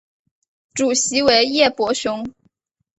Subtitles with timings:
[0.73, 2.33] 主席为叶柏雄。